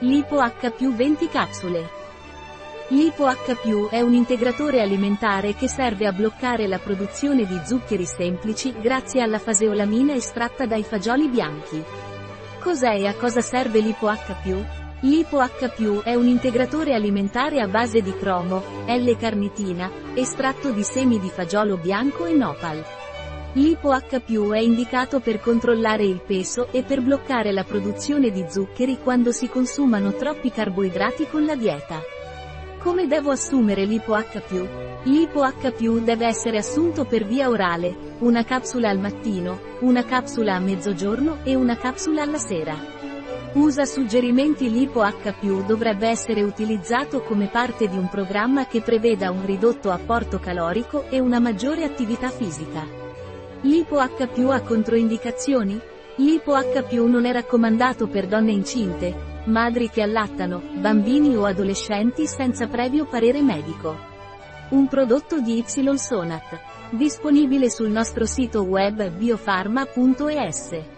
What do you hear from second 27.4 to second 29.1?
la produzione di zuccheri